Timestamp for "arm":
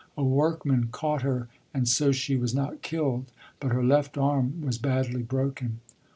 4.17-4.59